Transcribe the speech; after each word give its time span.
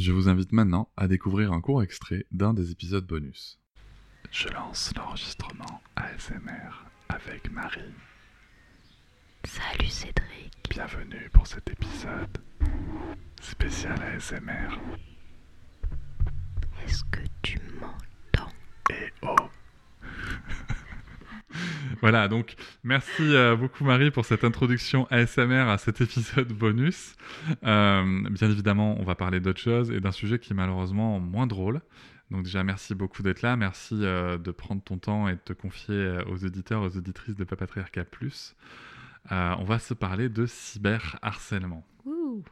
Je 0.00 0.12
vous 0.12 0.30
invite 0.30 0.52
maintenant 0.52 0.88
à 0.96 1.08
découvrir 1.08 1.52
un 1.52 1.60
court 1.60 1.82
extrait 1.82 2.24
d'un 2.32 2.54
des 2.54 2.70
épisodes 2.70 3.06
bonus. 3.06 3.60
Je 4.30 4.48
lance 4.48 4.94
l'enregistrement 4.96 5.82
ASMR 5.94 6.86
avec 7.10 7.52
Marie. 7.52 7.92
Salut 9.44 9.90
Cédric. 9.90 10.54
Bienvenue 10.70 11.28
pour 11.34 11.46
cet 11.46 11.68
épisode 11.68 12.38
spécial 13.42 14.00
ASMR. 14.00 14.80
Est-ce 16.86 17.04
que 17.04 17.20
tu 17.42 17.58
m'entends? 17.78 18.52
Et 18.88 19.12
oh 19.20 19.49
Voilà, 22.00 22.28
donc 22.28 22.56
merci 22.82 23.22
euh, 23.22 23.56
beaucoup 23.56 23.84
Marie 23.84 24.10
pour 24.10 24.24
cette 24.24 24.42
introduction 24.42 25.06
ASMR 25.10 25.68
à 25.68 25.76
cet 25.76 26.00
épisode 26.00 26.50
bonus. 26.50 27.14
Euh, 27.62 28.22
bien 28.30 28.50
évidemment, 28.50 28.96
on 28.98 29.04
va 29.04 29.14
parler 29.14 29.38
d'autre 29.38 29.60
chose 29.60 29.90
et 29.90 30.00
d'un 30.00 30.12
sujet 30.12 30.38
qui 30.38 30.52
est 30.52 30.56
malheureusement 30.56 31.20
moins 31.20 31.46
drôle. 31.46 31.82
Donc 32.30 32.44
déjà, 32.44 32.64
merci 32.64 32.94
beaucoup 32.94 33.22
d'être 33.22 33.42
là. 33.42 33.54
Merci 33.56 33.98
euh, 34.00 34.38
de 34.38 34.50
prendre 34.50 34.82
ton 34.82 34.96
temps 34.96 35.28
et 35.28 35.34
de 35.34 35.40
te 35.40 35.52
confier 35.52 36.20
aux 36.26 36.42
auditeurs, 36.42 36.82
aux 36.82 36.96
auditrices 36.96 37.36
de 37.36 37.44
Papatriarcat 37.44 38.04
Plus. 38.04 38.56
on 39.30 39.64
va 39.64 39.78
se 39.78 39.92
parler 39.92 40.30
de 40.30 40.46
cyberharcèlement. 40.46 41.86
Ouh. 42.06 42.42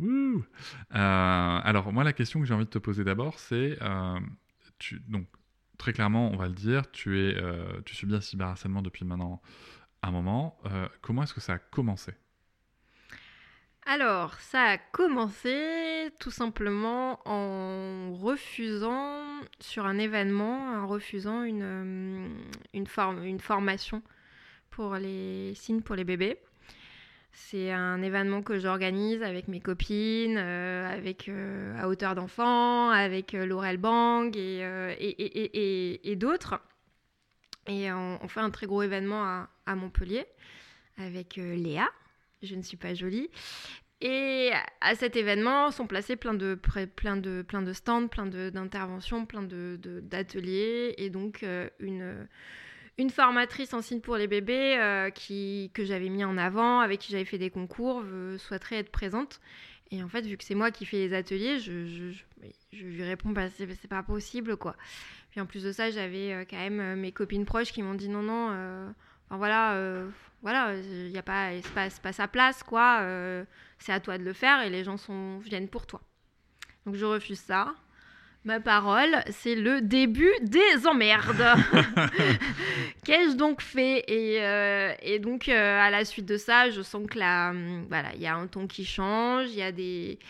Ouh. 0.00 0.44
alors 0.90 1.92
moi, 1.92 2.02
la 2.02 2.12
question 2.12 2.40
que 2.40 2.46
j'ai 2.46 2.54
envie 2.54 2.64
de 2.64 2.70
te 2.70 2.78
poser 2.78 3.04
d'abord, 3.04 3.38
c'est... 3.38 3.78
tu, 4.78 5.00
donc, 5.06 5.26
très 5.78 5.92
clairement, 5.92 6.30
on 6.32 6.36
va 6.36 6.48
le 6.48 6.54
dire, 6.54 6.90
tu, 6.90 7.20
es, 7.20 7.36
tu 7.84 7.94
subis 7.94 8.14
un 8.14 8.20
cyberharcèlement 8.20 8.82
depuis 8.82 9.04
maintenant 9.04 9.42
un 10.02 10.10
moment. 10.10 10.58
comment 11.00 11.22
est-ce 11.22 11.34
que 11.34 11.40
ça 11.40 11.54
a 11.54 11.58
commencé? 11.58 12.12
Alors, 13.88 14.34
ça 14.40 14.62
a 14.62 14.78
commencé 14.78 16.10
tout 16.18 16.32
simplement 16.32 17.20
en 17.24 18.12
refusant 18.14 19.22
sur 19.60 19.86
un 19.86 19.96
événement, 19.98 20.82
en 20.82 20.88
refusant 20.88 21.44
une, 21.44 22.36
une, 22.74 22.86
une 23.22 23.40
formation 23.40 24.02
pour 24.70 24.96
les 24.96 25.54
signes 25.54 25.82
pour 25.82 25.94
les 25.94 26.02
bébés. 26.02 26.40
C'est 27.38 27.70
un 27.70 28.02
événement 28.02 28.42
que 28.42 28.58
j'organise 28.58 29.22
avec 29.22 29.46
mes 29.46 29.60
copines, 29.60 30.38
euh, 30.38 30.90
avec 30.90 31.28
euh, 31.28 31.78
à 31.78 31.86
hauteur 31.86 32.14
d'enfant, 32.14 32.88
avec 32.88 33.34
euh, 33.34 33.44
Laurel 33.44 33.76
Bang 33.76 34.34
et, 34.34 34.64
et, 36.02 36.16
d'autres. 36.16 36.58
Et 37.66 37.92
on, 37.92 38.26
fait 38.26 38.40
un 38.40 38.48
très 38.48 38.66
gros 38.66 38.82
événement 38.82 39.46
à, 39.66 39.74
Montpellier 39.74 40.24
avec 40.96 41.36
Léa, 41.36 41.86
je 42.42 42.54
ne 42.54 42.62
suis 42.62 42.78
pas 42.78 42.94
jolie. 42.94 43.28
Et 44.00 44.50
à 44.82 44.94
cet 44.94 45.16
événement 45.16 45.70
sont 45.70 45.86
placés 45.86 46.16
plein 46.16 46.34
de, 46.34 46.54
plein 46.54 47.16
de, 47.16 47.42
plein 47.42 47.62
de 47.62 47.72
stands, 47.72 48.08
plein 48.08 48.26
d'interventions, 48.26 49.24
plein 49.24 49.42
d'ateliers, 49.42 50.94
de, 50.96 51.02
et 51.02 51.10
donc 51.10 51.42
euh, 51.42 51.68
une, 51.80 52.28
une 52.98 53.10
formatrice 53.10 53.74
en 53.74 53.82
signe 53.82 54.00
pour 54.00 54.16
les 54.16 54.26
bébés 54.26 54.76
euh, 54.78 55.10
qui, 55.10 55.70
que 55.74 55.84
j'avais 55.84 56.08
mis 56.08 56.24
en 56.24 56.38
avant, 56.38 56.80
avec 56.80 57.00
qui 57.00 57.12
j'avais 57.12 57.24
fait 57.24 57.38
des 57.38 57.50
concours, 57.50 58.02
souhaiterait 58.38 58.76
être 58.76 58.90
présente. 58.90 59.40
Et 59.90 60.02
en 60.02 60.08
fait, 60.08 60.22
vu 60.22 60.36
que 60.36 60.44
c'est 60.44 60.54
moi 60.54 60.70
qui 60.70 60.84
fais 60.84 60.96
les 60.96 61.14
ateliers, 61.14 61.58
je, 61.60 62.12
lui 62.72 63.02
réponds 63.04 63.32
c'est 63.56 63.88
pas 63.88 64.02
possible 64.02 64.56
quoi. 64.56 64.76
Puis 65.30 65.40
en 65.40 65.46
plus 65.46 65.62
de 65.62 65.72
ça, 65.72 65.90
j'avais 65.90 66.32
euh, 66.32 66.44
quand 66.48 66.56
même 66.56 66.98
mes 66.98 67.12
copines 67.12 67.44
proches 67.44 67.72
qui 67.72 67.82
m'ont 67.82 67.94
dit 67.94 68.08
non, 68.08 68.22
non, 68.22 68.48
enfin 69.26 69.36
voilà 69.36 70.06
voilà, 70.42 70.76
il 70.76 71.10
n'y 71.10 71.18
a 71.18 71.24
pas, 71.24 71.50
pas, 71.74 71.88
pas, 72.02 72.12
sa 72.12 72.28
place, 72.28 72.62
quoi. 72.62 73.00
Euh, 73.00 73.44
c'est 73.78 73.92
à 73.92 73.98
toi 73.98 74.16
de 74.16 74.22
le 74.22 74.32
faire 74.32 74.62
et 74.62 74.70
les 74.70 74.84
gens 74.84 74.96
sont, 74.96 75.38
viennent 75.38 75.68
pour 75.68 75.88
toi. 75.88 76.00
Donc 76.84 76.94
je 76.94 77.04
refuse 77.04 77.40
ça. 77.40 77.74
Ma 78.46 78.60
parole, 78.60 79.24
c'est 79.30 79.56
le 79.56 79.80
début 79.80 80.30
des 80.40 80.86
emmerdes. 80.86 81.44
Qu'ai-je 83.04 83.34
donc 83.34 83.60
fait? 83.60 84.04
Et, 84.06 84.40
euh, 84.40 84.94
et, 85.02 85.18
donc, 85.18 85.48
euh, 85.48 85.80
à 85.80 85.90
la 85.90 86.04
suite 86.04 86.26
de 86.26 86.36
ça, 86.36 86.70
je 86.70 86.80
sens 86.80 87.08
que 87.10 87.18
là, 87.18 87.50
hum, 87.50 87.86
voilà, 87.88 88.14
il 88.14 88.20
y 88.20 88.26
a 88.26 88.36
un 88.36 88.46
ton 88.46 88.68
qui 88.68 88.84
change, 88.84 89.48
il 89.50 89.56
y 89.56 89.62
a 89.62 89.72
des 89.72 90.20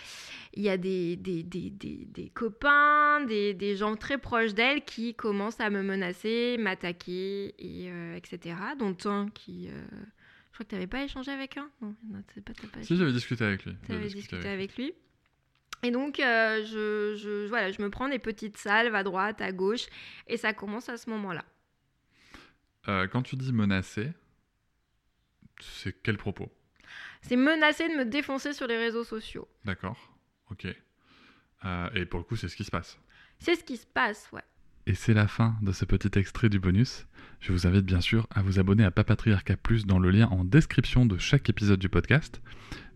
il 0.54 0.62
y 0.62 0.70
a 0.70 0.78
des, 0.78 1.16
des, 1.16 1.42
des, 1.42 1.68
des 1.70 2.30
copains, 2.32 3.20
des, 3.20 3.76
gens 3.76 3.94
très 3.96 4.16
proches 4.16 4.54
d'elle 4.54 4.82
qui 4.82 5.14
commencent 5.14 5.60
à 5.60 5.68
me 5.68 5.82
menacer, 5.82 6.56
m'attaquer, 6.58 7.54
et, 7.58 7.90
euh, 7.90 8.16
etc. 8.16 8.56
Dont 8.78 8.96
un 9.04 9.28
qui... 9.28 9.68
Je 9.68 10.54
crois 10.54 10.64
que 10.64 10.70
tu 10.70 10.74
n'avais 10.76 10.86
pas 10.86 11.04
échangé 11.04 11.30
avec 11.30 11.58
un? 11.58 11.68
Non, 11.82 11.94
pas, 12.42 12.52
pas 12.54 12.82
Si, 12.82 12.96
j'avais 12.96 13.12
discuté 13.12 13.44
avec 13.44 13.66
lui. 13.66 13.74
Tu 13.84 13.92
avais 13.92 14.08
discuté, 14.08 14.48
avec, 14.48 14.74
lui. 14.78 14.94
Et 15.86 15.92
donc, 15.92 16.18
euh, 16.18 16.64
je, 16.64 17.16
je, 17.16 17.46
voilà, 17.46 17.70
je 17.70 17.80
me 17.80 17.90
prends 17.90 18.08
des 18.08 18.18
petites 18.18 18.56
salves 18.56 18.94
à 18.94 19.04
droite, 19.04 19.40
à 19.40 19.52
gauche, 19.52 19.86
et 20.26 20.36
ça 20.36 20.52
commence 20.52 20.88
à 20.88 20.96
ce 20.96 21.08
moment-là. 21.10 21.44
quand 23.12 23.22
tu 23.22 23.36
dis 23.36 23.52
menacer, 23.52 24.12
c'est 25.60 25.94
quel 26.02 26.16
propos? 26.16 26.50
C'est 27.22 27.36
menacer 27.36 27.88
de 27.88 27.94
me 27.94 28.04
défoncer 28.04 28.52
sur 28.52 28.66
les 28.66 28.76
réseaux 28.76 29.04
sociaux. 29.04 29.48
D'accord. 29.64 30.12
Ok. 30.50 30.66
Euh, 31.64 31.90
et 31.94 32.04
pour 32.04 32.18
le 32.18 32.24
coup, 32.24 32.36
c'est 32.36 32.48
ce 32.48 32.56
qui 32.56 32.64
se 32.64 32.70
passe. 32.70 32.98
C'est 33.38 33.54
ce 33.54 33.64
qui 33.64 33.76
se 33.76 33.86
passe, 33.86 34.28
ouais. 34.32 34.42
Et 34.86 34.94
c'est 34.94 35.14
la 35.14 35.26
fin 35.26 35.56
de 35.62 35.72
ce 35.72 35.84
petit 35.84 36.16
extrait 36.18 36.48
du 36.48 36.60
bonus. 36.60 37.06
Je 37.40 37.52
vous 37.52 37.66
invite 37.66 37.84
bien 37.84 38.00
sûr 38.00 38.26
à 38.30 38.42
vous 38.42 38.60
abonner 38.60 38.84
à 38.84 38.90
Papatriarca 38.90 39.56
Plus 39.56 39.84
dans 39.84 39.98
le 39.98 40.10
lien 40.10 40.28
en 40.28 40.44
description 40.44 41.06
de 41.06 41.18
chaque 41.18 41.48
épisode 41.48 41.80
du 41.80 41.88
podcast. 41.88 42.40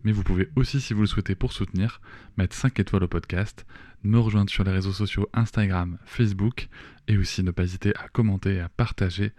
Mais 0.05 0.13
vous 0.13 0.23
pouvez 0.23 0.49
aussi, 0.57 0.81
si 0.81 0.95
vous 0.95 1.03
le 1.03 1.07
souhaitez 1.07 1.35
pour 1.35 1.53
soutenir, 1.53 2.01
mettre 2.37 2.57
5 2.57 2.79
étoiles 2.81 3.05
au 3.05 3.09
podcast, 3.09 3.67
me 4.03 4.19
rejoindre 4.19 4.51
sur 4.51 4.65
les 4.65 4.73
réseaux 4.73 4.93
sociaux 4.93 5.29
Instagram, 5.33 5.99
Facebook, 6.05 6.69
et 7.07 7.19
aussi 7.19 7.43
ne 7.43 7.51
pas 7.51 7.65
hésiter 7.65 7.95
à 7.97 8.09
commenter 8.09 8.55
et 8.55 8.61
à 8.61 8.69
partager 8.69 9.33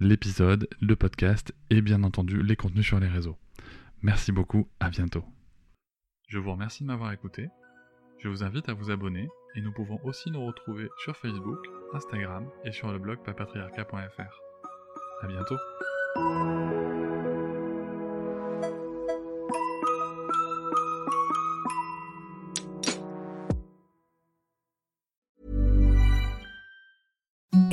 l'épisode, 0.00 0.68
le 0.80 0.96
podcast 0.96 1.54
et 1.70 1.80
bien 1.80 2.02
entendu 2.02 2.42
les 2.42 2.56
contenus 2.56 2.86
sur 2.86 3.00
les 3.00 3.08
réseaux. 3.08 3.36
Merci 4.02 4.32
beaucoup, 4.32 4.68
à 4.80 4.90
bientôt. 4.90 5.24
Je 6.28 6.38
vous 6.38 6.52
remercie 6.52 6.82
de 6.82 6.88
m'avoir 6.88 7.12
écouté. 7.12 7.48
Je 8.18 8.28
vous 8.28 8.42
invite 8.42 8.68
à 8.68 8.74
vous 8.74 8.90
abonner 8.90 9.28
et 9.54 9.60
nous 9.60 9.72
pouvons 9.72 9.98
aussi 10.04 10.30
nous 10.30 10.44
retrouver 10.44 10.88
sur 10.98 11.16
Facebook, 11.16 11.58
Instagram 11.92 12.48
et 12.64 12.72
sur 12.72 12.90
le 12.90 12.98
blog 12.98 13.22
papatriarca.fr. 13.24 14.40
A 15.22 15.26
bientôt 15.26 15.56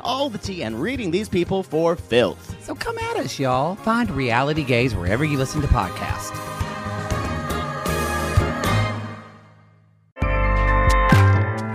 all 0.00 0.28
the 0.30 0.38
tea 0.38 0.62
and 0.62 0.80
reading 0.80 1.10
these 1.10 1.28
people 1.28 1.62
for 1.62 1.96
filth. 1.96 2.56
so 2.64 2.74
come 2.74 2.98
at 2.98 3.16
us, 3.16 3.38
y'all. 3.38 3.76
Find 3.76 4.10
Reality 4.10 4.64
Gaze 4.64 4.94
wherever 4.94 5.24
you 5.24 5.38
listen 5.38 5.60
to 5.62 5.68
podcasts. 5.68 6.36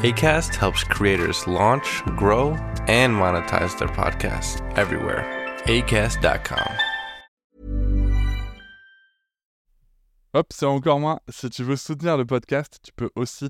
ACAST 0.03 0.55
helps 0.55 0.83
creators 0.83 1.47
launch, 1.47 2.03
grow, 2.17 2.57
and 2.87 3.13
monetize 3.13 3.77
their 3.79 3.87
podcasts 3.87 4.59
everywhere. 4.77 5.23
ACAST.com. 5.65 6.77
Hop, 10.33 10.51
c'est 10.51 10.65
encore 10.65 10.99
moins. 10.99 11.19
Si 11.29 11.49
tu 11.49 11.63
veux 11.63 11.77
soutenir 11.77 12.17
le 12.17 12.25
podcast, 12.25 12.79
tu 12.83 12.91
peux 12.91 13.11
aussi 13.15 13.49